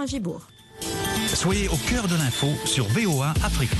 [0.00, 0.40] Laurent Gibourg.
[1.26, 3.70] Soyez au cœur de l'info sur VOA Afrique.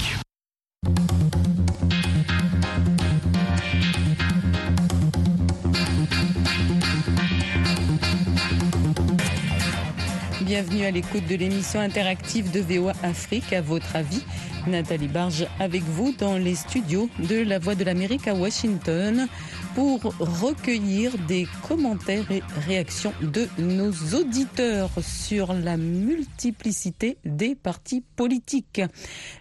[10.43, 13.55] Bienvenue à l'écoute de l'émission interactive de VOA Afrique.
[13.55, 14.23] À votre avis,
[14.67, 19.27] Nathalie Barge avec vous dans les studios de La Voix de l'Amérique à Washington
[19.75, 28.81] pour recueillir des commentaires et réactions de nos auditeurs sur la multiplicité des partis politiques.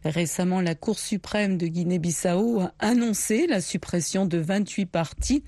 [0.06, 5.44] Récemment, la Cour suprême de Guinée-Bissau a annoncé la suppression de 28 partis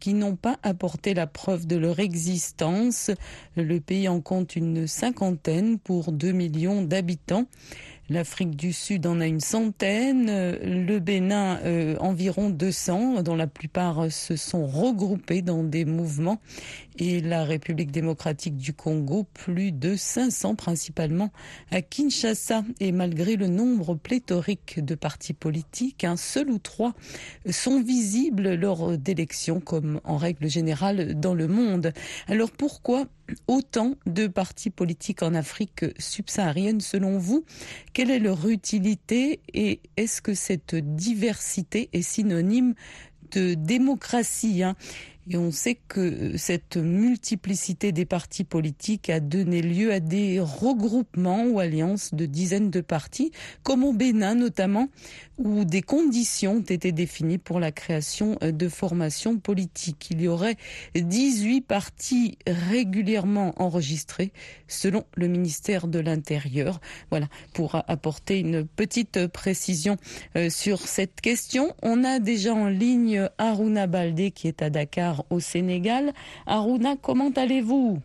[0.00, 3.10] qui n'ont pas apporté la preuve de leur existence.
[3.56, 7.46] Le pays en compte une cinquantaine pour 2 millions d'habitants.
[8.12, 14.12] L'Afrique du Sud en a une centaine, le Bénin euh, environ 200, dont la plupart
[14.12, 16.38] se sont regroupés dans des mouvements,
[16.98, 21.30] et la République démocratique du Congo, plus de 500 principalement
[21.70, 22.64] à Kinshasa.
[22.80, 26.92] Et malgré le nombre pléthorique de partis politiques, un seul ou trois
[27.48, 31.94] sont visibles lors d'élections, comme en règle générale dans le monde.
[32.28, 33.06] Alors pourquoi
[33.46, 37.44] autant de partis politiques en Afrique subsaharienne selon vous?
[37.92, 42.74] Quelle est leur utilité et est-ce que cette diversité est synonyme
[43.30, 44.76] de démocratie hein?
[45.30, 51.44] Et on sait que cette multiplicité des partis politiques a donné lieu à des regroupements
[51.44, 53.30] ou alliances de dizaines de partis,
[53.62, 54.88] comme au Bénin notamment,
[55.38, 60.08] où des conditions ont été définies pour la création de formations politiques.
[60.10, 60.56] Il y aurait
[60.94, 64.32] 18 partis régulièrement enregistrés
[64.68, 66.80] selon le ministère de l'Intérieur.
[67.10, 69.96] Voilà, pour apporter une petite précision
[70.36, 71.74] euh, sur cette question.
[71.82, 76.12] On a déjà en ligne Aruna Baldé qui est à Dakar au Sénégal.
[76.46, 78.00] Aruna, comment allez-vous?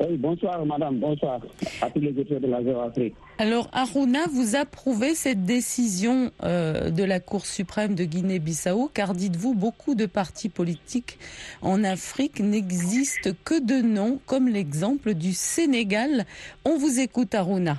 [0.00, 1.40] Oui, bonsoir madame, bonsoir
[1.82, 3.14] à tous les auditeurs de la Afrique.
[3.36, 9.54] Alors Aruna, vous approuvez cette décision euh, de la Cour suprême de Guinée-Bissau car dites-vous,
[9.54, 11.18] beaucoup de partis politiques
[11.60, 16.24] en Afrique n'existent que de nom, comme l'exemple du Sénégal.
[16.64, 17.76] On vous écoute Aruna.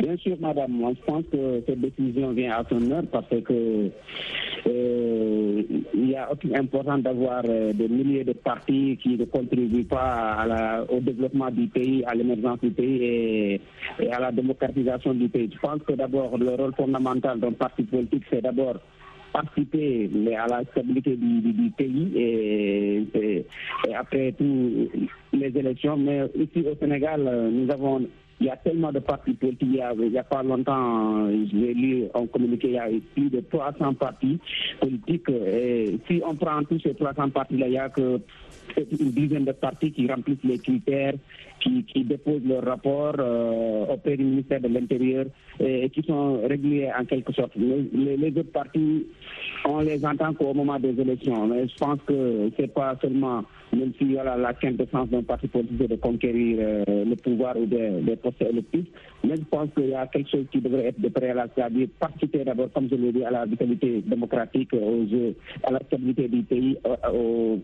[0.00, 0.72] Bien sûr, madame.
[0.72, 3.90] Moi, je pense que cette décision vient à son heure parce que
[4.66, 10.84] il y a aucune importance d'avoir euh, des milliers de partis qui ne contribuent pas
[10.88, 13.60] au développement du pays, à l'émergence du pays
[14.00, 15.50] et, à la démocratisation du pays.
[15.52, 18.74] Je pense que d'abord, le rôle fondamental d'un parti politique, c'est d'abord
[19.32, 23.44] participer à la stabilité du, pays et, et,
[23.94, 24.88] après tout
[25.32, 25.96] les élections.
[25.96, 27.20] Mais ici au Sénégal,
[27.52, 28.06] nous avons
[28.40, 29.68] il y a tellement de partis politiques.
[29.70, 33.94] Il n'y a, pas longtemps, j'ai lu un communiqué, il y a plus de 300
[33.94, 34.38] partis
[34.80, 35.28] politiques.
[35.28, 38.20] Et si on prend tous ces 300 partis-là, il n'y a que
[38.76, 41.14] une dizaine de partis qui remplissent les critères,
[41.60, 45.26] qui, déposent leur rapport euh, auprès du ministère de l'Intérieur
[45.58, 47.52] et, qui sont réguliers en quelque sorte.
[47.56, 49.06] Les, autres partis,
[49.66, 51.46] on les entend qu'au moment des élections.
[51.46, 55.22] Mais je pense que ce n'est pas seulement, même s'il y a la quintessence d'un
[55.22, 58.86] parti politique de conquérir euh, le pouvoir ou des, des postes électifs,
[59.24, 62.44] mais je pense qu'il y a quelque chose qui devrait être de préalable, c'est-à-dire participer
[62.44, 65.04] d'abord, comme je l'ai dit, à la vitalité démocratique, aux,
[65.64, 66.76] à la stabilité du pays,
[67.12, 67.58] aux,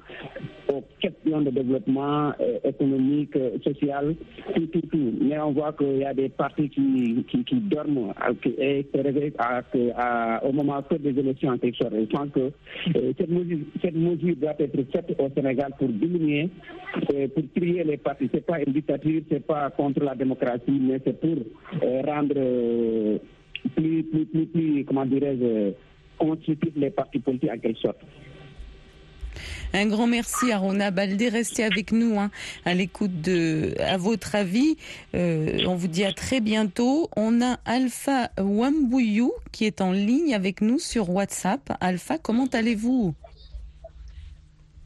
[0.73, 4.15] aux question de développement euh, économique, euh, social,
[4.55, 5.13] tout, tout, tout.
[5.21, 8.13] Mais on voit qu'il y a des partis qui, qui, dorment
[8.59, 9.33] et se réveillent
[10.43, 11.95] au moment des élections en quelque sorte.
[11.95, 16.49] Je pense que euh, cette, mesure, cette, mesure, doit être faite au Sénégal pour diminuer,
[16.93, 18.29] pour trier les partis.
[18.31, 21.37] Ce n'est pas une dictature, ce n'est pas contre la démocratie, mais c'est pour
[22.07, 23.19] rendre
[23.75, 25.73] plus, plus, plus, plus, comment dirais-je,
[26.19, 27.99] constituer les partis politiques en quelque sorte.
[29.75, 31.29] Un grand merci à Rona Baldé.
[31.29, 32.31] Restez avec nous hein,
[32.65, 34.77] à l'écoute de, à votre avis.
[35.15, 37.09] Euh, on vous dit à très bientôt.
[37.17, 41.73] On a Alpha Wambuyou qui est en ligne avec nous sur WhatsApp.
[41.81, 43.15] Alpha, comment allez-vous?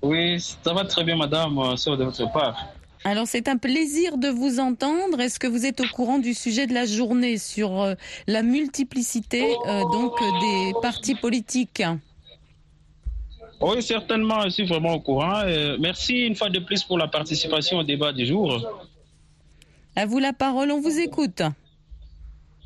[0.02, 2.66] Oui, ça va très bien, madame, euh, sur de votre part.
[3.04, 5.20] Alors c'est un plaisir de vous entendre.
[5.20, 7.94] Est-ce que vous êtes au courant du sujet de la journée sur euh,
[8.26, 9.54] la multiplicité
[9.90, 11.82] donc des partis politiques?
[13.60, 15.42] Oui, certainement, je suis vraiment au courant.
[15.44, 18.66] Euh, merci une fois de plus pour la participation au débat du jour.
[19.94, 21.42] À vous la parole, on vous écoute.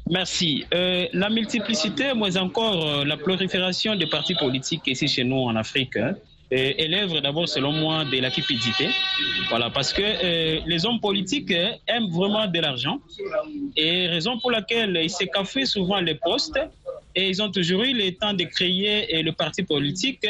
[0.09, 0.65] Merci.
[0.73, 5.57] Euh, la multiplicité, mais encore euh, la prolifération des partis politiques ici chez nous en
[5.57, 6.15] Afrique, hein,
[6.51, 8.89] élève d'abord, selon moi, de la cupidité.
[9.49, 11.53] Voilà, parce que les hommes politiques
[11.87, 13.01] aiment vraiment de l'argent
[13.77, 16.59] et raison pour laquelle ils s'écaffent souvent les postes
[17.15, 20.27] et ils ont toujours eu le temps de créer le parti politique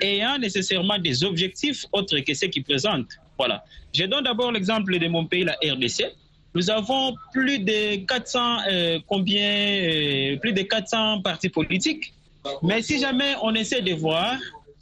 [0.00, 3.18] ayant nécessairement des objectifs autres que ceux qu'ils présentent.
[3.38, 3.64] Voilà.
[3.94, 6.04] Je donne d'abord l'exemple de mon pays, la RDC.
[6.54, 12.12] Nous avons plus de 400, euh, combien, euh, plus de 400 partis politiques.
[12.62, 14.36] Mais si jamais on essaie de voir,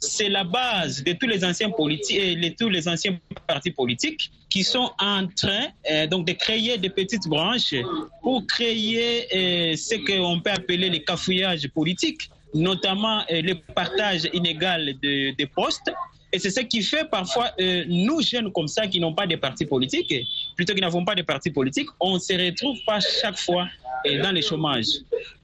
[0.05, 3.17] c'est la base de tous les anciens politiques et de tous les anciens
[3.47, 7.75] partis politiques qui sont en train euh, donc de créer des petites branches
[8.21, 14.95] pour créer euh, ce qu'on peut appeler les cafouillages politiques, notamment euh, le partage inégal
[15.01, 15.91] de, de postes
[16.35, 19.37] et c'est ce qui fait parfois, euh, nous jeunes comme ça, qui n'ont pas de
[19.37, 20.13] partis politiques,
[20.57, 23.69] plutôt qui n'avons pas de partis politiques, on se retrouve pas chaque fois
[24.05, 24.87] euh, dans le chômage.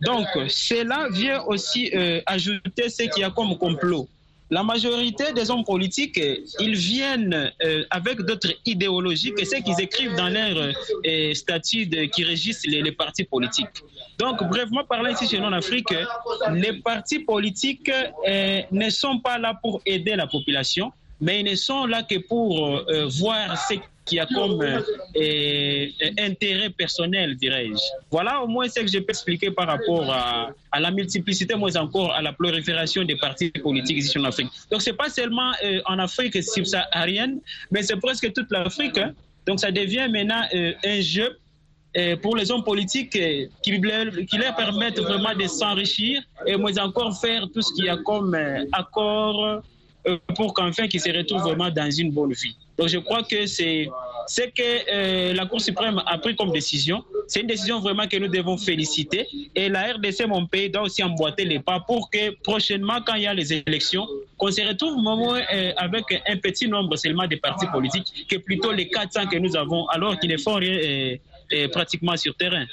[0.01, 4.09] Donc, cela vient aussi euh, ajouter ce qu'il y a comme complot.
[4.51, 6.19] La majorité des hommes politiques,
[6.59, 10.73] ils viennent euh, avec d'autres idéologies que ceux qu'ils écrivent dans leurs
[11.07, 13.77] euh, statuts de, qui régissent les, partis politiques.
[14.19, 15.93] Donc, brèvement parlant, ici chez nous en Afrique,
[16.51, 17.89] les partis politiques
[18.27, 22.17] euh, ne sont pas là pour aider la population, mais ils ne sont là que
[22.19, 23.75] pour euh, voir ce
[24.11, 25.87] qu'il y a comme euh,
[26.19, 27.81] intérêt personnel, dirais-je.
[28.11, 32.11] Voilà au moins ce que je peux expliquer par rapport à, la multiplicité, moins encore
[32.13, 34.49] à la prolifération des partis politiques ici en Afrique.
[34.69, 37.39] Donc, ce n'est pas seulement euh, en Afrique subsaharienne,
[37.71, 38.97] mais c'est presque toute l'Afrique.
[38.97, 39.13] Hein.
[39.47, 40.43] Donc, ça devient maintenant
[40.85, 41.37] un jeu
[42.21, 47.43] pour les hommes politiques qui, qui leur permettent vraiment de s'enrichir et moins encore faire
[47.53, 48.33] tout ce qu'il y a comme
[48.71, 49.61] accord
[50.35, 52.55] pour qu'enfin qu'ils se retrouvent vraiment dans une bonne vie.
[52.77, 53.87] Donc je crois que c'est
[54.27, 57.03] ce que euh, la Cour suprême a pris comme décision.
[57.27, 59.27] C'est une décision vraiment que nous devons féliciter.
[59.55, 63.23] Et la RDC, mon pays, doit aussi emboîter les pas pour que prochainement, quand il
[63.23, 64.07] y a les élections,
[64.37, 68.87] qu'on se retrouve euh, avec un petit nombre seulement de partis politiques que plutôt les
[68.87, 71.17] 400 que nous avons, alors qu'ils ne font rien
[71.53, 72.65] euh, pratiquement sur terrain.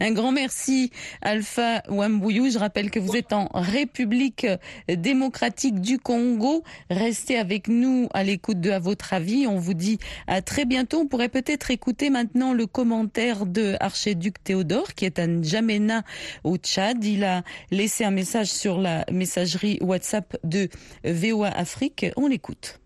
[0.00, 0.90] Un grand merci,
[1.22, 2.50] Alpha Wambouyou.
[2.50, 4.46] Je rappelle que vous êtes en République
[4.88, 6.62] démocratique du Congo.
[6.90, 9.46] Restez avec nous à l'écoute de À votre avis.
[9.46, 11.00] On vous dit à très bientôt.
[11.00, 16.02] On pourrait peut-être écouter maintenant le commentaire de Archiduc Théodore, qui est à N'Djamena
[16.44, 17.02] au Tchad.
[17.04, 20.68] Il a laissé un message sur la messagerie WhatsApp de
[21.04, 22.06] VOA Afrique.
[22.16, 22.80] On l'écoute.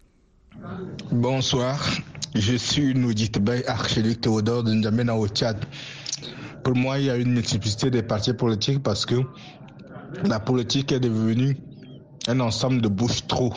[1.11, 1.91] Bonsoir.
[2.35, 5.65] Je suis Noudit Bey, archiduc Théodore de N'Djamena au Tchad.
[6.63, 9.17] Pour moi, il y a une multiplicité des partis politiques parce que
[10.25, 11.57] la politique est devenue
[12.29, 13.55] un ensemble de bouches trop.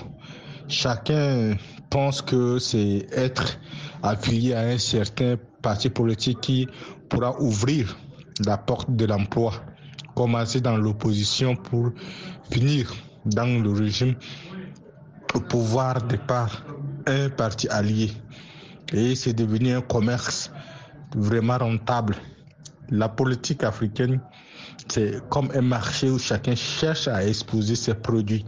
[0.67, 1.57] Chacun
[1.89, 3.59] pense que c'est être
[4.01, 6.67] affilié à un certain parti politique qui
[7.09, 7.97] pourra ouvrir
[8.45, 9.53] la porte de l'emploi,
[10.15, 11.91] commencer dans l'opposition pour
[12.50, 12.94] finir
[13.25, 14.15] dans le régime
[15.33, 16.63] au pouvoir de par
[17.05, 18.11] un parti allié.
[18.94, 20.51] Et c'est devenu un commerce
[21.15, 22.15] vraiment rentable
[22.89, 24.19] la politique africaine,
[24.88, 28.45] c'est comme un marché où chacun cherche à exposer ses produits.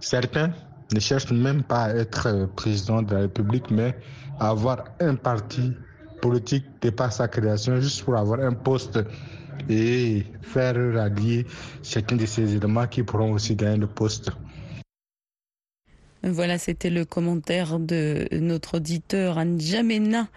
[0.00, 0.52] Certains
[0.92, 3.96] ne cherchent même pas à être président de la République, mais
[4.38, 5.72] à avoir un parti
[6.20, 6.66] politique
[6.96, 9.00] par sa création, juste pour avoir un poste
[9.68, 11.46] et faire rallier
[11.82, 14.30] chacun de ces éléments qui pourront aussi gagner le poste.
[16.24, 20.28] Voilà, c'était le commentaire de notre auditeur Anjamena,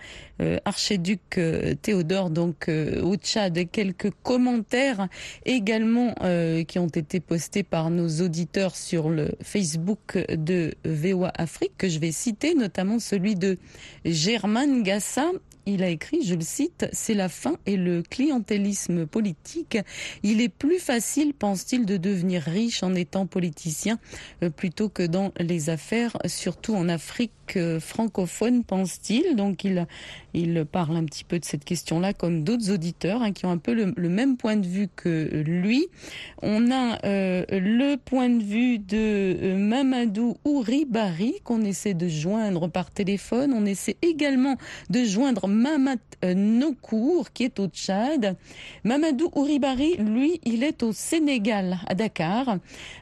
[0.42, 3.70] euh, archiduc euh, Théodore, donc euh, au Tchad.
[3.72, 5.08] Quelques commentaires
[5.46, 11.74] également euh, qui ont été postés par nos auditeurs sur le Facebook de VOA Afrique,
[11.78, 13.60] que je vais citer, notamment celui de
[14.06, 15.30] Germain Gassa
[15.66, 19.78] il a écrit, je le cite, c'est la fin et le clientélisme politique.
[20.24, 24.00] Il est plus facile, pense-t-il, de devenir riche en étant politicien
[24.44, 29.36] euh, plutôt que dans les affaires, surtout en Afrique euh, francophone, pense-t-il.
[29.36, 29.88] Donc il,
[30.34, 33.58] il parle un petit peu de cette question-là, comme d'autres auditeurs hein, qui ont un
[33.58, 35.88] peu le, même point de vue que lui.
[36.42, 42.92] On a euh, le point de vue de Mamadou Ouribari qu'on essaie de joindre par
[42.92, 43.54] téléphone.
[43.54, 44.58] On essaie également
[44.90, 48.36] de joindre Mamat Nokour qui est au Tchad.
[48.84, 52.58] Mamadou Ouribari, lui, il est au Sénégal, à Dakar.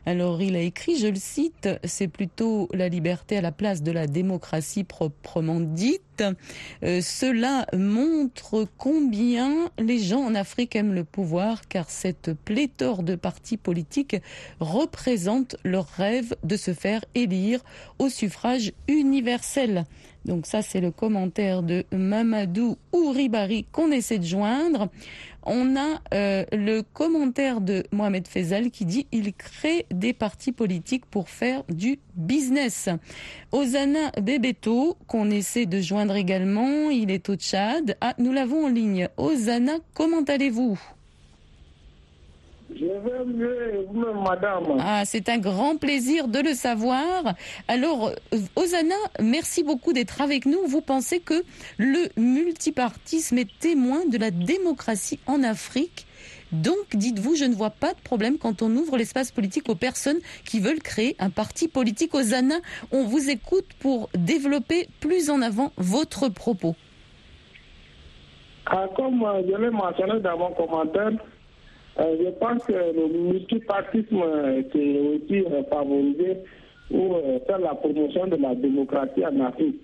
[0.05, 3.91] Alors il a écrit, je le cite, c'est plutôt la liberté à la place de
[3.91, 6.24] la démocratie proprement dite.
[6.83, 13.15] Euh, cela montre combien les gens en Afrique aiment le pouvoir car cette pléthore de
[13.15, 14.17] partis politiques
[14.60, 17.62] représente leur rêve de se faire élire
[17.98, 19.86] au suffrage universel.
[20.25, 24.89] Donc ça, c'est le commentaire de Mamadou Ouribari qu'on essaie de joindre.
[25.46, 31.06] On a euh, le commentaire de Mohamed Fezal qui dit il crée des partis politiques
[31.06, 32.88] pour faire du business.
[33.51, 37.98] Osana Bebeto, qu'on essaie de joindre également, il est au Tchad.
[38.00, 39.10] Ah, nous l'avons en ligne.
[39.18, 40.80] Osana, comment allez-vous?
[42.75, 44.63] Je vais mieux, vous-même, madame.
[44.80, 47.36] Ah, c'est un grand plaisir de le savoir.
[47.68, 50.60] Alors, euh, Osana, merci beaucoup d'être avec nous.
[50.68, 51.44] Vous pensez que
[51.77, 56.08] le multipartisme est témoin de la démocratie en Afrique?
[56.51, 60.20] Donc, dites-vous, je ne vois pas de problème quand on ouvre l'espace politique aux personnes
[60.46, 62.13] qui veulent créer un parti politique.
[62.13, 62.56] Osana,
[62.92, 66.75] on vous écoute pour développer plus en avant votre propos.
[68.65, 71.12] Ah, comme euh, je l'ai mentionné dans mon commentaire,
[72.00, 76.38] euh, je pense que le multipartisme, euh, c'est aussi favoriser
[76.91, 77.15] ou
[77.47, 79.81] faire la promotion de la démocratie en Afrique.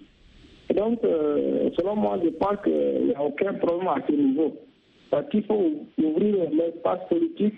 [0.76, 4.54] donc, selon moi, je pense qu'il n'y a aucun problème à ce niveau.
[5.10, 7.56] Parce qu'il faut ouvrir l'espace politique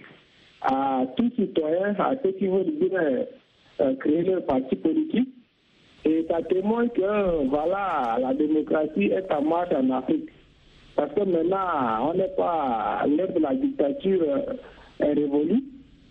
[0.61, 3.25] à tous citoyens, à ceux qui veulent bien
[3.99, 5.27] créer leur parti politique.
[6.05, 10.29] Et ça témoigne que voilà, la démocratie est en marche en Afrique.
[11.01, 14.53] Parce que maintenant, on n'est pas à l'ère de la dictature euh,
[14.99, 15.63] révolue.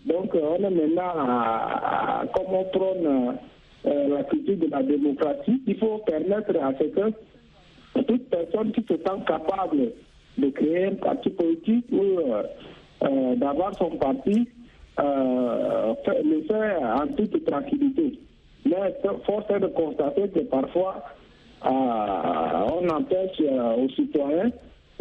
[0.05, 3.37] Donc, euh, on est maintenant, à, comme on prône
[3.85, 8.81] euh, la culture de la démocratie, il faut permettre à ce que toute personne qui
[8.81, 9.93] se sent capable
[10.37, 12.19] de créer un parti politique ou
[13.37, 14.45] d'avoir son parti
[14.97, 18.19] le fait en toute tranquillité.
[18.65, 18.93] Mais
[19.25, 21.01] force est de constater que parfois,
[21.63, 24.51] on empêche aux citoyens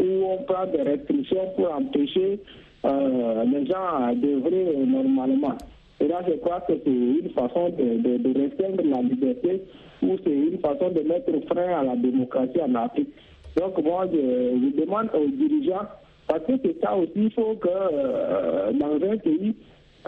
[0.01, 2.41] où on prend des restrictions pour empêcher
[2.85, 5.57] euh, les gens d'œuvrer normalement.
[6.01, 9.63] Et là, je crois que c'est une façon de, restreindre la liberté
[10.03, 13.11] ou c'est une façon de mettre frein à la démocratie en Afrique.
[13.57, 15.87] Donc, moi, je, demande aux dirigeants,
[16.27, 19.55] parce que c'est ça aussi, il faut que euh, dans un pays,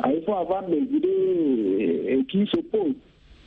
[0.08, 2.94] il faut avoir des idées qui s'opposent.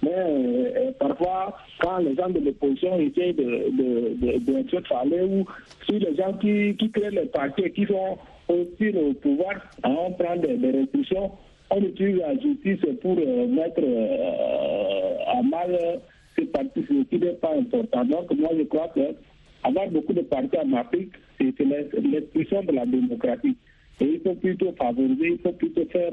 [0.04, 5.46] Mais euh, parfois, quand les gens de l'opposition essaient de, de, de, de ou
[5.86, 10.36] si les gens qui, qui créent les partis qui sont aussi au pouvoir, on prend
[10.36, 11.32] des, restrictions,
[11.72, 16.00] on utilise la justice pour euh, mettre euh, à mal
[16.38, 18.06] ces partis, qui n'est pas important.
[18.06, 19.16] Donc, moi, je crois que
[19.64, 21.60] avoir beaucoup de partis en Afrique, c'est
[22.02, 23.56] l'expression de la démocratie.
[24.02, 26.12] Et il faut plutôt favoriser, il faut plutôt faire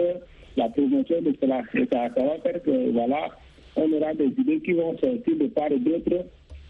[0.56, 1.62] la promotion de cela.
[1.74, 3.28] Et ça, ça va faire que, voilà,
[3.76, 6.26] on aura des idées qui vont sortir de part et d'autre.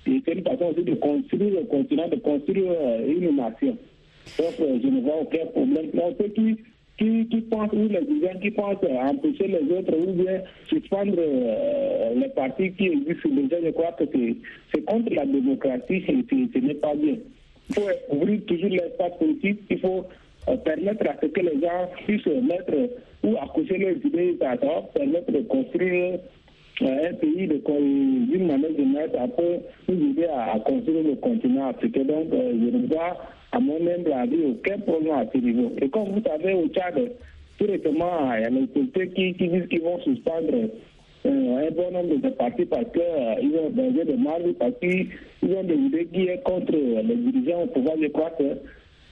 [0.07, 3.77] Et c'est une façon aussi de construire le continent, de construire euh, une nation.
[4.39, 5.91] Donc, euh, je ne vois aucun problème.
[5.95, 6.57] Donc, ceux qui,
[6.99, 12.15] qui, qui pensent, ou les dirigeants qui pensent empêcher les autres, ou bien suspendre euh,
[12.17, 14.05] les partis qui existent déjà, je crois que
[14.75, 17.17] c'est contre la démocratie ce n'est pas bien.
[17.69, 20.05] Il faut ouvrir toujours l'espace politique, il faut
[20.65, 22.75] permettre à ce que les gens puissent mettre
[23.23, 26.19] ou accoucher leurs idées, permettre de construire
[26.87, 29.59] un pays d'une manière générale, ça peut
[29.89, 32.05] nous aider à, construire le continent africain.
[32.05, 33.17] Donc, euh, je ne vois,
[33.53, 35.73] à mon humble avis, aucun problème à ce niveau.
[35.81, 36.95] Et comme vous savez, au Tchad,
[37.59, 40.71] tout récemment, il y a les autorités qui, disent qu'ils vont suspendre
[41.27, 45.09] euh, un bon nombre de partis parce qu'ils euh, ont besoin de mal, parce qu'ils
[45.55, 47.97] ont des idées qui sont contre les dirigeants au pouvoir.
[48.01, 48.57] Je crois que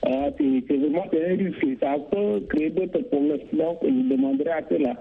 [0.02, 1.78] c'est vraiment un risque.
[1.80, 3.38] Ça peut créer d'autres problèmes.
[3.52, 4.94] Donc, je demanderai à cela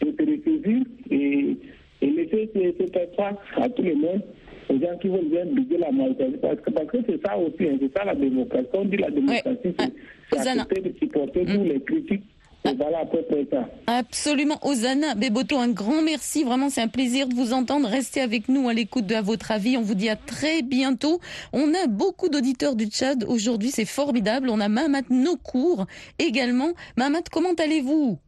[0.00, 1.56] de se ressaisir et
[2.04, 4.22] et laisser cette place à tous les monde,
[4.68, 6.38] aux gens qui veulent bien briser la majorité.
[6.40, 8.68] Parce que parce que c'est ça aussi, hein, c'est ça la démocratie.
[8.72, 9.92] Quand on dit la démocratie, c'est
[10.36, 12.24] ah, accepter de supporter tous les critiques.
[12.78, 13.68] Voilà à peu près ça.
[13.86, 14.58] Absolument.
[14.62, 16.44] Osana Beboto, un grand merci.
[16.44, 17.86] Vraiment, c'est un plaisir de vous entendre.
[17.88, 19.76] Restez avec nous à l'écoute de À votre avis.
[19.76, 21.20] On vous dit à très bientôt.
[21.52, 23.70] On a beaucoup d'auditeurs du Tchad aujourd'hui.
[23.70, 24.48] C'est formidable.
[24.48, 25.86] On a Mahamat Nokour
[26.18, 26.72] également.
[26.96, 28.18] Mahamat, comment allez-vous?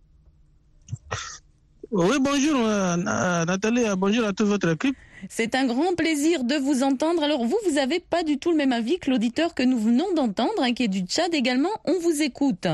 [1.91, 4.97] Oui, bonjour euh, euh, Nathalie, euh, bonjour à toute votre équipe.
[5.29, 7.23] C'est un grand plaisir de vous entendre.
[7.23, 10.13] Alors vous, vous n'avez pas du tout le même avis que l'auditeur que nous venons
[10.15, 11.71] d'entendre, hein, qui est du Tchad également.
[11.85, 12.67] On vous écoute.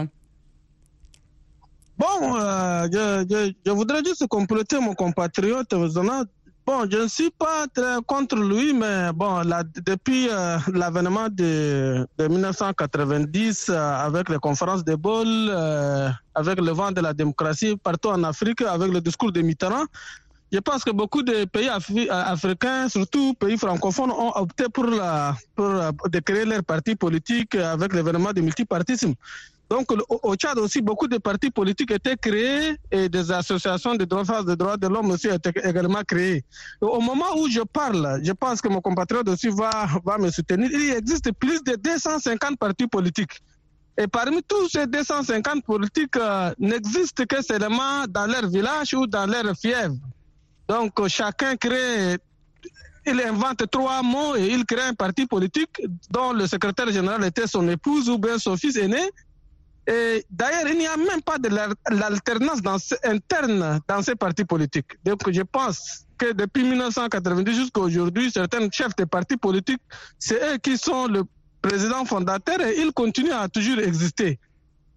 [1.99, 2.35] Bon,
[2.90, 5.73] je, je, voudrais juste compléter mon compatriote
[6.64, 9.42] Bon, je ne suis pas très contre lui, mais bon,
[9.85, 16.71] depuis euh, l'avènement de, de, 1990, euh, avec les conférences de Bol, euh, avec le
[16.71, 19.87] vent de la démocratie partout en Afrique, avec le discours de Mitterrand,
[20.52, 25.66] je pense que beaucoup de pays africains, surtout pays francophones, ont opté pour, la, pour
[25.66, 29.14] de créer leur parti politique avec l'événement du multipartisme.
[29.73, 34.45] Donc au Tchad aussi, beaucoup de partis politiques étaient créés et des associations de défense
[34.45, 36.45] des droits de l'homme aussi étaient également créées.
[36.83, 40.69] Au moment où je parle, je pense que mon compatriote aussi va, va me soutenir,
[40.71, 43.41] il existe plus de 250 partis politiques.
[43.97, 49.25] Et parmi tous ces 250 politiques, euh, n'existent que seulement dans leur village ou dans
[49.25, 49.95] leur fièvre.
[50.69, 52.19] Donc chacun crée
[53.07, 57.47] il invente trois mots et il crée un parti politique dont le secrétaire général était
[57.47, 59.00] son épouse ou bien son fils aîné
[59.86, 61.48] Et d'ailleurs, il n'y a même pas de
[61.90, 62.60] l'alternance
[63.02, 64.92] interne dans ces partis politiques.
[65.04, 69.82] Donc je pense que depuis 1990 jusqu'à aujourd'hui, certains chefs de partis politiques,
[70.18, 71.24] c'est eux qui sont le
[71.60, 74.38] président fondateur et ils continuent à toujours exister.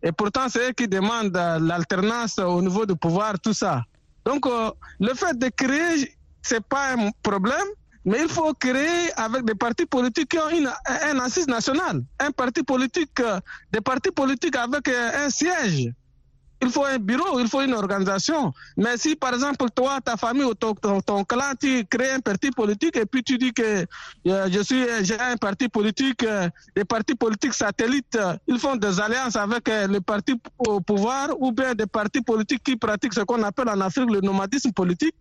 [0.03, 3.83] Et pourtant, c'est eux qui demandent l'alternance au niveau du pouvoir, tout ça.
[4.23, 7.67] Donc, euh, le fait de créer, c'est pas un problème,
[8.05, 12.31] mais il faut créer avec des partis politiques qui ont une, un assise nationale, un
[12.31, 13.39] parti politique, euh,
[13.71, 15.89] des partis politiques avec euh, un siège.
[16.61, 18.53] Il faut un bureau, il faut une organisation.
[18.77, 22.95] Mais si, par exemple, toi, ta famille ou ton, clan, tu crées un parti politique
[22.95, 23.85] et puis tu dis que
[24.27, 28.99] euh, je suis, j'ai un parti politique, euh, des partis politiques satellites, ils font des
[28.99, 33.43] alliances avec les partis au pouvoir ou bien des partis politiques qui pratiquent ce qu'on
[33.43, 35.15] appelle en Afrique le nomadisme politique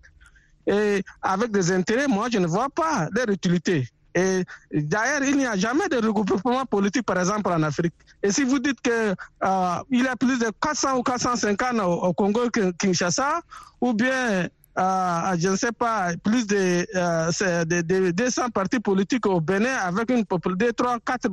[0.66, 3.88] et avec des intérêts, moi, je ne vois pas leur utilité.
[4.14, 7.94] Et d'ailleurs, il n'y a jamais de regroupement politique, par exemple, en Afrique.
[8.23, 12.12] Et si vous dites qu'il euh, y a plus de 400 ou 450 au, au
[12.12, 13.40] Congo Kinshasa,
[13.80, 19.26] ou bien, euh, je ne sais pas, plus de, euh, de, de, 200 partis politiques
[19.26, 21.28] au Bénin avec une population de 3, 4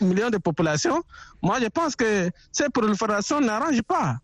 [0.00, 1.02] millions de population,
[1.42, 4.16] moi je pense que ces proliférations n'arrangent pas.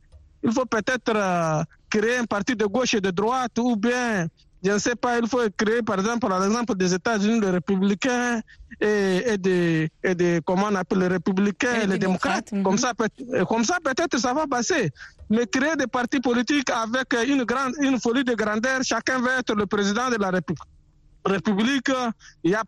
[0.42, 4.26] Il faut peut-être euh, créer un parti de gauche et de droite ou bien
[4.64, 8.40] je ne sais pas, il faut créer, par exemple, par l'exemple des États-Unis, les républicains
[8.80, 12.50] et, et, des, et des, comment on appelle les républicains et, les démocrates.
[12.62, 13.08] Comme ça, peut,
[13.44, 14.90] comme ça, peut-être ça va passer.
[15.28, 19.52] Mais créer des partis politiques avec une grande, une folie de grandeur, chacun veut être
[19.54, 21.90] le président de la République.
[22.44, 22.62] Il y a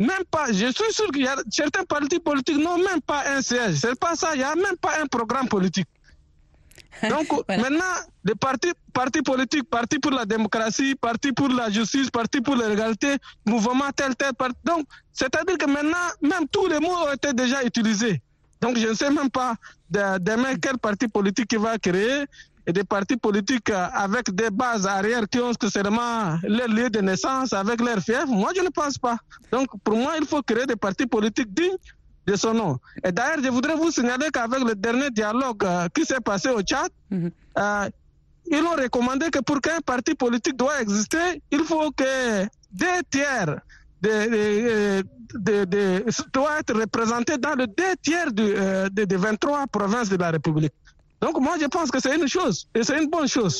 [0.00, 3.40] même pas, je suis sûr qu'il y a certains partis politiques n'ont même pas un
[3.40, 3.76] siège.
[3.76, 5.86] C'est pas ça, il n'y a même pas un programme politique.
[7.02, 7.62] Donc voilà.
[7.62, 12.56] maintenant, les partis, partis politiques, partis pour la démocratie, partis pour la justice, partis pour
[12.56, 14.56] l'égalité, mouvement tel, tel, parti.
[14.64, 18.20] Donc, c'est-à-dire que maintenant, même tous les mots ont été déjà utilisés.
[18.60, 19.54] Donc, je ne sais même pas
[19.90, 22.24] de, demain quel parti politique il va créer
[22.66, 27.52] et des partis politiques avec des bases arrière qui ont seulement leur lieu de naissance,
[27.52, 28.26] avec leur fief.
[28.26, 29.16] Moi, je ne pense pas.
[29.52, 31.76] Donc, pour moi, il faut créer des partis politiques dignes
[32.26, 32.78] de son nom.
[33.04, 36.60] Et d'ailleurs, je voudrais vous signaler qu'avec le dernier dialogue euh, qui s'est passé au
[36.62, 37.30] Tchad, mm -hmm.
[37.58, 37.88] euh,
[38.56, 42.12] ils ont recommandé que pour qu'un parti politique doit exister, il faut que
[42.82, 43.52] deux tiers
[44.04, 44.14] de,
[45.46, 46.04] de, de,
[46.36, 50.74] doit être représenté dans le deux tiers de, euh, de, 23 provinces de la République.
[51.20, 53.56] Donc moi, je pense que c'est une chose, et c'est une bonne chose.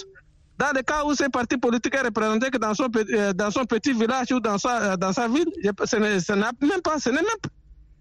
[0.59, 2.89] Dans le cas où ce parti politique est représenté que dans son,
[3.43, 5.51] dans son petit village ou dans sa, dans sa ville,
[5.93, 7.43] ce n'est même pas, ce n'est même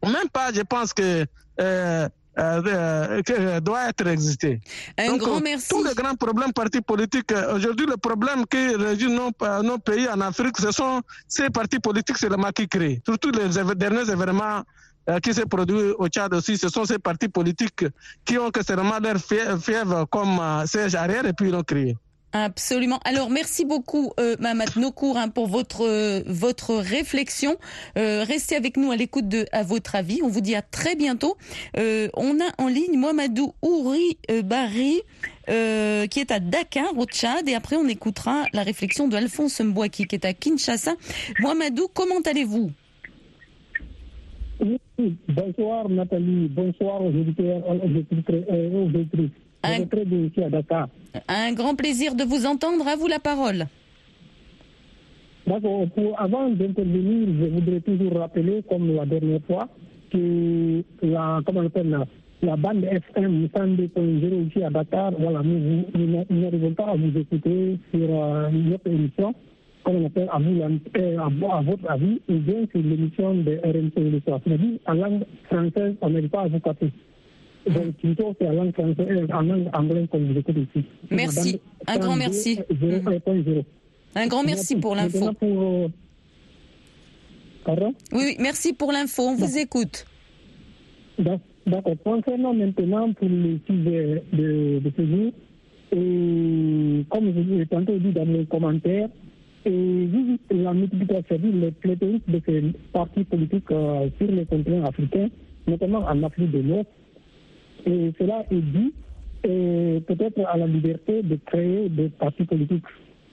[0.04, 1.26] même pas, je pense que
[1.60, 4.60] euh, euh, que doit être existé.
[4.98, 5.70] Un Donc, grand merci.
[5.70, 9.32] Tous les grands problèmes partis politiques, aujourd'hui, le problème qui régit nos,
[9.64, 13.02] nos, pays en Afrique, ce sont ces partis politiques, c'est le maquis créé.
[13.06, 14.64] Surtout les derniers événements
[15.08, 17.86] euh, qui s'est produit au Tchad aussi, ce sont ces partis politiques
[18.26, 21.96] qui ont que seulement leur fièvre comme euh, siège arrière et puis ils l'ont créé.
[22.38, 23.00] Absolument.
[23.06, 27.56] Alors merci beaucoup euh, Mamat Nokour hein, pour votre euh, votre réflexion.
[27.98, 30.20] Euh, restez avec nous à l'écoute de à votre avis.
[30.22, 31.38] On vous dit à très bientôt.
[31.78, 35.00] Euh, on a en ligne Mohamedou Ouri Barry
[35.48, 40.06] qui est à Dakar au Tchad et après on écoutera la réflexion de Alphonse Mbouaki
[40.06, 40.96] qui est à Kinshasa.
[41.40, 42.70] Mohamedou, comment allez-vous?
[45.30, 47.12] Bonsoir Nathalie, bonsoir aux
[49.66, 49.86] Un...
[51.28, 52.88] Un grand plaisir de vous entendre.
[52.88, 53.66] À vous la parole.
[55.48, 55.86] D'accord.
[56.18, 59.68] Avant d'intervenir, je voudrais toujours rappeler, comme la dernière fois,
[60.12, 62.06] que la, comment on appelle, la,
[62.42, 65.86] la bande FM 102.0 ici à Dakar, voilà, nous,
[66.30, 69.34] n'arrivons pas à vous écouter sur euh, notre émission,
[69.84, 70.62] comme on appelle à, vous,
[71.48, 74.40] à, à votre avis, ou bien sur l'émission de RMC le soir.
[74.46, 76.92] C'est-à-dire, en langue française, on n'arrive pas à vous capter.
[77.68, 80.86] Donc, plutôt, c'est en langue française, en langue anglaise qu'on vous écoute ici.
[81.10, 81.62] Merci.
[81.88, 82.60] Un grand merci.
[82.72, 83.64] 0.0.
[84.16, 85.34] Un grand merci pour l'info.
[85.34, 85.90] Pour...
[87.66, 87.94] Pardon?
[88.12, 89.24] Oui, oui, merci pour l'info.
[89.24, 90.06] On vous écoute.
[91.18, 91.96] D'accord.
[92.04, 95.32] Concernant maintenant pour le sujet de, de ce jour,
[95.92, 99.10] et comme je l'ai tantôt dit dans mes commentaires,
[99.66, 105.28] et vu la multiplication, le pléthorique de ces partis politiques euh, sur le continent africain,
[105.68, 106.88] notamment en Afrique de l'Ouest,
[107.86, 108.94] et cela est dû
[109.44, 112.84] peut-être à la liberté de créer des partis politiques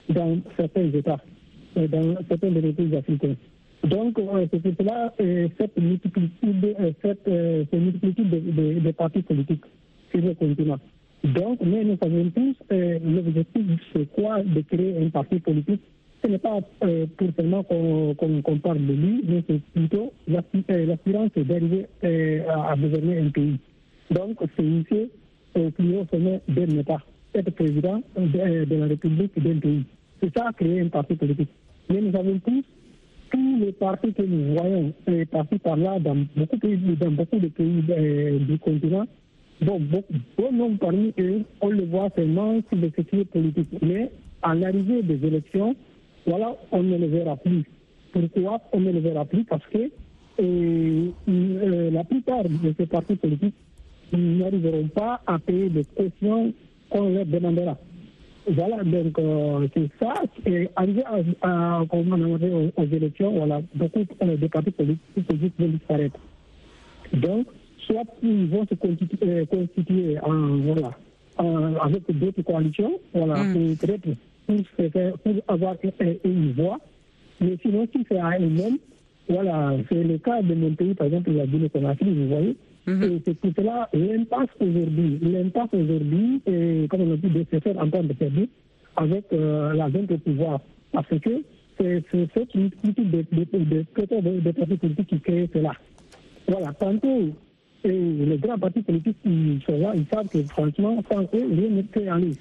[0.09, 1.19] dans certains États,
[1.75, 3.35] dans certains des pays africains.
[3.83, 4.19] Donc,
[4.51, 9.65] c'est cela cette multiplicité, cette, de, partis politiques
[10.11, 10.79] sur le continent.
[11.23, 13.63] Donc, mais nous savons tous, l'objectif,
[13.93, 15.81] c'est quoi de créer un parti politique?
[16.23, 20.13] Ce n'est pas euh, pour seulement qu'on qu qu parle de lui, mais c'est plutôt
[20.27, 23.57] l'aspirance d'arriver euh, à gouverner un pays.
[24.13, 25.09] Donc, c'est initié
[25.55, 26.99] au plus haut sommet d'un État,
[27.33, 29.83] être président de, la République d'un pays.
[30.21, 31.49] C'est ça, créer un parti politique.
[31.89, 32.63] Mais nous avons tous,
[33.31, 36.57] tous les partis que nous voyons, et partis par là dans beaucoup,
[36.99, 39.05] dans beaucoup de pays euh, du continent,
[39.61, 43.69] bon, bon, nombre parmi eux, on le voit seulement sur le secteur politique.
[43.81, 44.11] Mais
[44.43, 45.75] à l'arrivée des élections,
[46.27, 47.63] voilà, on ne le verra plus.
[48.11, 49.43] Pourquoi on ne le verra plus?
[49.45, 49.89] Parce que
[50.39, 53.55] euh, euh, la plupart de ces partis politiques
[54.17, 56.53] n'arriveront pas à payer les questions
[56.89, 57.77] qu'on leur demandera.
[58.47, 60.13] Voilà, donc euh, c'est ça.
[60.45, 66.19] Et arrivé à, à, aux, aux, élections, voilà, beaucoup de partis politiques vont disparaître.
[67.13, 67.47] Donc,
[67.85, 70.91] soit ils vont se constituer, constituer en, voilà,
[71.81, 73.75] avec d'autres coalitions, voilà, mm.
[73.77, 73.99] pour,
[74.47, 74.59] pour,
[75.23, 75.75] pour, avoir
[76.25, 76.79] une voix.
[77.39, 78.77] Mais sinon, si c'est à eux-mêmes,
[79.29, 82.57] voilà, c'est le cas de mon pays, par exemple, la Guinée-Conakry, vous voyez.
[82.87, 83.03] Mm-hmm.
[83.03, 86.41] Et c'est tout cela, l'impasse aujourd'hui, l'impasse aujourd'hui,
[86.89, 88.47] comme on a dit, de se faire entendre de servir
[88.95, 90.59] avec euh, la zone de pouvoir.
[90.91, 91.43] Parce que
[91.79, 95.71] c'est cette multitude de, de, de, partis politiques qui crée cela.
[96.47, 97.29] Voilà, tantôt,
[97.83, 101.81] les grands partis politiques qui sont là, ils savent que franchement, sans eux, rien ne
[101.81, 102.31] peut aller.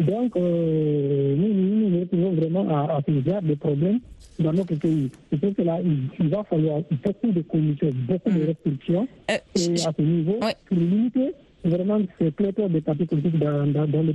[0.00, 4.00] Donc, euh, nous, nous nous retrouvons vraiment à, à ce de problèmes
[4.38, 5.10] dans notre pays.
[5.30, 8.46] C'est pour cela il, va falloir beaucoup de commissions, beaucoup de mm.
[8.46, 9.08] restrictions.
[9.30, 10.54] Euh, et à ce niveau, ouais.
[10.66, 14.14] pour limiter vraiment ce pléthore de partis politiques dans, dans, dans les.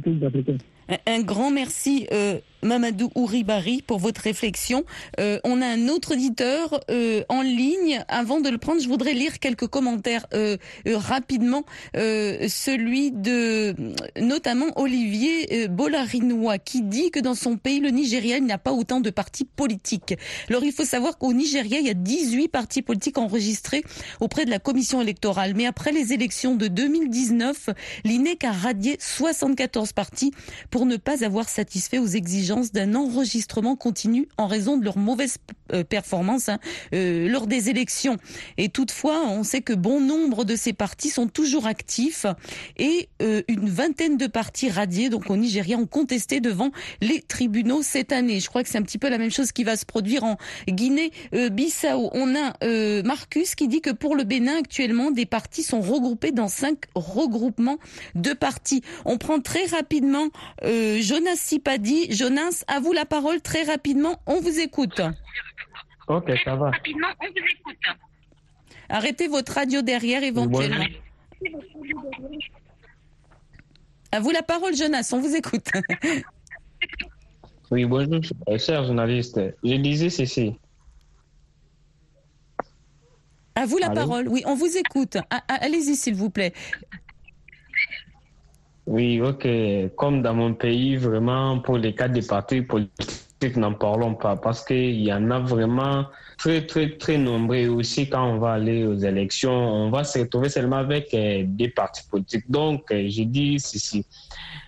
[1.08, 4.84] Un, grand merci, euh, Mamadou Ouribari, pour votre réflexion.
[5.20, 8.04] Euh, on a un autre auditeur euh, en ligne.
[8.08, 10.28] Avant de le prendre, je voudrais lire quelques commentaires
[10.86, 11.64] rapidement.
[11.94, 13.76] Celui de
[14.20, 18.72] notamment Olivier Bolarinois, qui dit que dans son pays, le Nigeria, il n'y a pas
[18.74, 20.16] autant de partis politiques.
[20.50, 23.84] Alors il faut savoir qu'au Nigeria, il y a 18 partis politiques enregistrés
[24.20, 25.54] auprès de la commission électorale.
[25.56, 27.35] Mais après les élections de 2019,
[28.04, 30.32] l'INEC a radié 74 partis
[30.70, 35.38] pour ne pas avoir satisfait aux exigences d'un enregistrement continu en raison de leur mauvaise
[35.74, 36.60] euh, performance hein,
[36.94, 38.18] euh, lors des élections.
[38.58, 42.26] Et toutefois, on sait que bon nombre de ces partis sont toujours actifs
[42.78, 46.72] et euh, une vingtaine de partis radiés, donc au Nigeria, ont contesté devant
[47.02, 48.40] les tribunaux cette année.
[48.40, 50.38] Je crois que c'est un petit peu la même chose qui va se produire en
[50.68, 52.10] Guinée-Bissau.
[52.14, 56.48] On a Marcus qui dit que pour le Bénin, actuellement, des partis sont regroupés dans
[56.48, 57.25] cinq regroupements
[58.16, 58.82] de partis.
[59.06, 60.30] On prend très rapidement
[60.64, 62.12] euh, Jonas Sipadi.
[62.12, 64.22] Jonas, à vous la parole très rapidement.
[64.26, 65.02] On vous écoute.
[66.08, 66.72] Ok, ça va.
[68.90, 70.86] Arrêtez votre radio derrière éventuellement.
[74.12, 75.10] À vous la parole, Jonas.
[75.14, 75.68] On vous écoute.
[77.72, 78.22] oui, bonjour,
[78.58, 79.40] cher journaliste.
[79.64, 80.56] Je disais ceci.
[83.56, 84.28] À vous la parole.
[84.28, 85.18] Oui, on vous écoute.
[85.48, 86.54] Allez-y, s'il vous plaît.
[88.86, 89.48] Oui, ok.
[89.96, 94.64] Comme dans mon pays, vraiment, pour les cas des partis politiques, n'en parlons pas parce
[94.64, 96.06] qu'il y en a vraiment
[96.38, 97.68] très, très, très nombreux.
[97.68, 101.70] Aussi, quand on va aller aux élections, on va se retrouver seulement avec euh, des
[101.70, 102.50] partis politiques.
[102.50, 104.06] Donc, euh, je dis ceci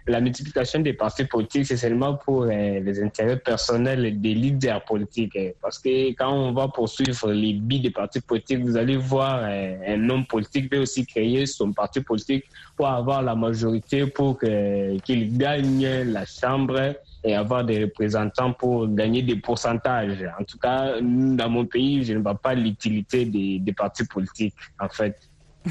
[0.07, 5.35] la multiplication des partis politiques, c'est seulement pour euh, les intérêts personnels des leaders politiques.
[5.35, 9.41] Euh, parce que quand on va poursuivre les billes des partis politiques, vous allez voir
[9.43, 14.39] euh, un homme politique peut aussi créer son parti politique pour avoir la majorité, pour
[14.39, 20.23] qu'il gagne la Chambre et avoir des représentants pour gagner des pourcentages.
[20.39, 24.53] En tout cas, dans mon pays, je ne vois pas l'utilité des, des partis politiques,
[24.79, 25.17] en fait.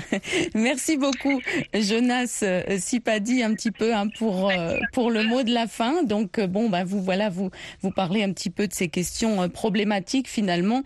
[0.54, 1.40] Merci beaucoup,
[1.74, 6.02] Jonas euh, Sipadi, un petit peu hein, pour euh, pour le mot de la fin.
[6.02, 7.50] Donc euh, bon, bah vous voilà, vous
[7.82, 10.82] vous parlez un petit peu de ces questions problématiques finalement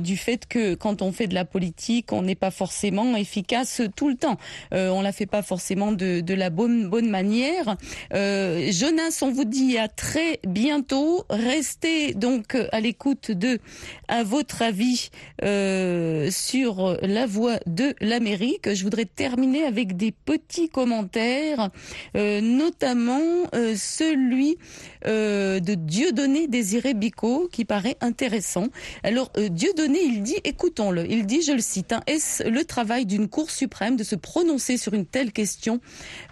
[0.00, 4.08] du fait que quand on fait de la politique, on n'est pas forcément efficace tout
[4.08, 4.36] le temps.
[4.72, 7.76] on la fait pas forcément de de la bonne bonne manière.
[8.12, 11.24] Jonas, on vous dit à très bientôt.
[11.30, 13.58] Restez donc à l'écoute de
[14.08, 15.10] à votre avis
[16.30, 21.70] sur la voie de l'Amérique que Je voudrais terminer avec des petits commentaires,
[22.16, 23.20] euh, notamment
[23.54, 24.58] euh, celui
[25.06, 28.68] euh, de Dieudonné Désiré Bicot, qui paraît intéressant.
[29.02, 33.28] Alors, Dieudonné, il dit, écoutons-le, il dit, je le cite, hein, est-ce le travail d'une
[33.28, 35.80] Cour suprême de se prononcer sur une telle question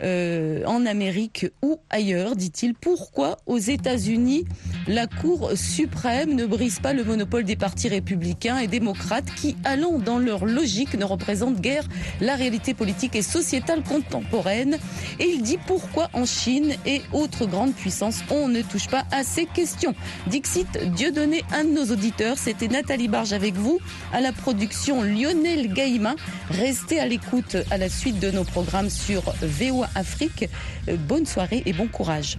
[0.02, 2.74] en Amérique ou ailleurs, dit-il?
[2.74, 4.44] Pourquoi aux États-Unis
[4.86, 9.98] la Cour suprême ne brise pas le monopole des partis républicains et démocrates qui, allant
[9.98, 11.86] dans leur logique, ne représentent guère
[12.20, 14.78] la réalité politique et sociétale contemporaine?
[15.18, 19.24] Et il dit pourquoi en Chine et autres grandes puissances, on ne touche pas à
[19.24, 19.94] ces questions.
[20.26, 23.80] Dixit Dieudonné, un de nos auditeurs, c'était Nathalie Barge avec vous,
[24.12, 26.14] à la production Lionel Gaïma.
[26.50, 30.48] Restez à l'écoute à la suite de nos programmes sur VOA Afrique.
[31.08, 32.38] Bonne soirée et bon courage.